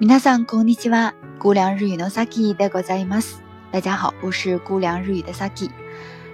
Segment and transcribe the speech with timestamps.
[0.00, 1.14] 皆さんこんにちは。
[1.40, 3.42] 姑凉日语のさきでございます。
[3.70, 5.66] 大家好，我是姑凉日语的さき。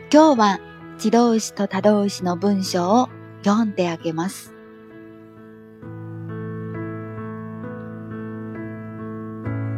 [0.08, 0.60] 今日は
[0.94, 3.08] 自動詞と他動詞の文章を
[3.42, 4.54] 読んであげます。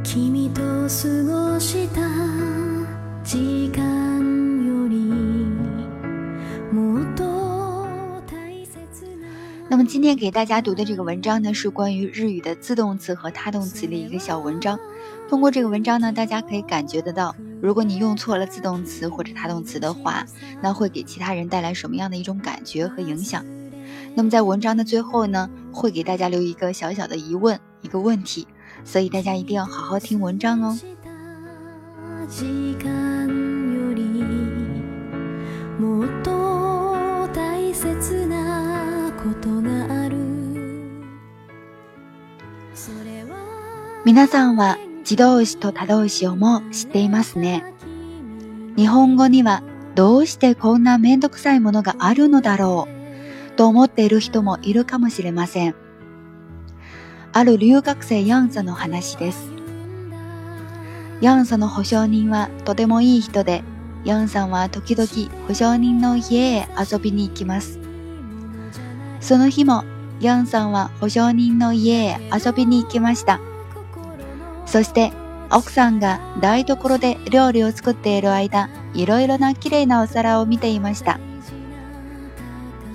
[0.02, 2.02] 君と過ごした
[3.24, 4.07] 時間
[9.70, 14.78] 那么今天给大家读的这个文章呢，是关于日语的自动词和他动词的一个小文章。
[15.28, 20.24] 通过这个文章呢，大家可以感觉得到，如果你用错了自动词或者他动词的话，
[20.62, 23.44] 那会给其他人带来什么样的一种感觉和影响。
[24.14, 28.48] 那么在文章的最后呢，会给大家留一个小小的疑问，一个问题，
[28.84, 30.78] 所以大家一定要好好听文章哦。
[44.04, 47.74] 皆さんは自動詞と他動詞をも知っていますね。
[48.76, 49.62] 日本語には
[49.94, 52.88] どうしてこんなめんどくさいものがあるのだろ
[53.52, 53.56] う？
[53.56, 55.74] と思っている人もいるかもしれません。
[57.32, 59.50] ある留学生ヤンサの話です。
[61.20, 63.64] ヤンサの保証人はとてもいい人で、
[64.04, 65.08] ヤンさんは時々
[65.48, 67.80] 保証人の家へ遊びに行きます。
[69.20, 69.84] その日も
[70.20, 73.40] ヤンさんは保証人の家へ遊びに行きました。
[74.70, 75.12] そして
[75.50, 81.18] 奥さんが台所で料理を作っている間、いろいろな綺麗なお皿を見ていました。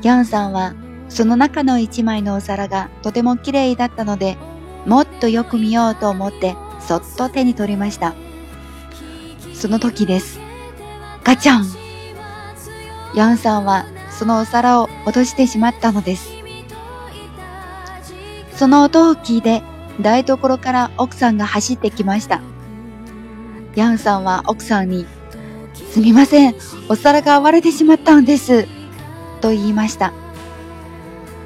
[0.04, 0.76] ヤンさんは
[1.10, 4.38] その中の一枚のお皿がとても綺麗だったので、
[4.86, 8.14] もっとよく見ようと思ってそっと手に取りました。
[9.56, 10.40] その時です。
[11.24, 11.66] ガチャン
[13.16, 16.30] ヤンさんはそのお皿を落としてしまったのです。
[18.56, 19.64] その音を聞いて
[20.02, 22.42] 台所から奥さんが走ってきました。
[23.76, 25.06] ヤンさんは奥さんに、
[25.92, 26.56] すみません、
[26.90, 28.68] お皿が割れてしまったんです。
[29.42, 30.14] と言いました。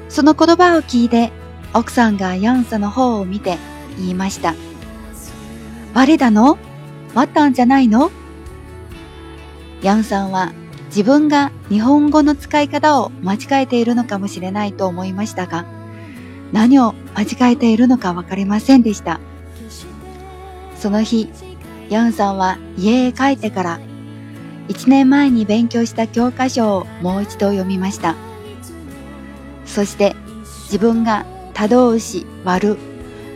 [0.08, 1.32] その言葉を聞いて、
[1.74, 3.58] 奥さんがヤンさんの方を見て
[3.98, 4.54] 言いました。
[5.94, 6.58] 割れたの？
[7.14, 8.10] 割ったんじゃないの？
[9.82, 10.52] ヤンさんは
[10.86, 15.66] 自分が日本語の使い方を間違えているのかもしれないと思いましたが、
[16.52, 19.20] 何を間違えているのか分かりませんでした。
[20.76, 21.28] その日、
[21.88, 23.80] ヤンさんは家へ帰ってから
[24.68, 28.14] 1年前に勉強した教科書をもう一度読みました。
[29.64, 30.14] そして
[30.64, 32.76] 自分が他動詞割る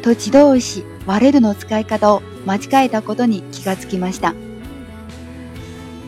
[0.03, 4.35] と自動詞割れるの使い方を間違えたことに気がつきました。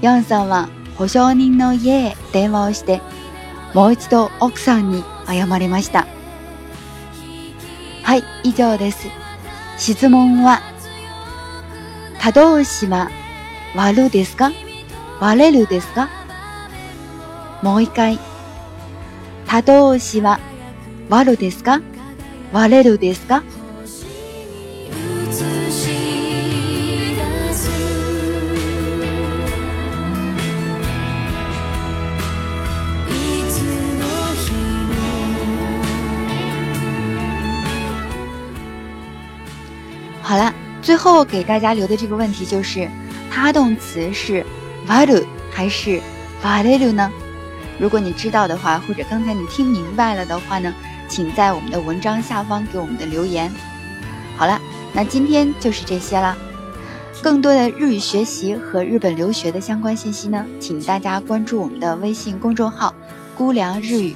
[0.03, 3.01] ヤンさんは保証人の家へ電話をして
[3.73, 6.07] もう一度奥さんに謝りました。
[8.15, 9.09] はい、以上です。
[9.77, 10.61] 質問は、
[12.21, 13.11] 他動詞は
[13.75, 14.53] 割るですか？
[15.19, 16.09] 割れるですか？
[17.61, 18.21] もう一回。
[19.49, 20.39] 他動詞は
[21.11, 21.81] 割るですか？
[22.53, 23.43] 割れるですか？
[40.24, 42.90] 好了，最后给大家留的这个问题就是，
[43.32, 44.46] 他动词是
[44.88, 46.02] valu 还是
[46.44, 47.12] valelu 呢？
[47.80, 50.74] 如果你知道的话，或者刚才你听明白了的话呢，
[51.08, 53.52] 请在我们的文章下方给我们的留言。
[54.36, 54.60] 好了，
[54.94, 56.36] 那今天就是这些啦。
[57.22, 64.16] 更多的日语学习和日本留学的相关信息呢，请大家关注我们的微信公众号“姑凉日语”。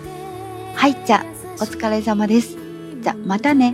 [0.75, 1.21] 嗨，じゃ、
[1.59, 2.57] お疲れ様です。
[3.01, 3.73] じゃ、またね。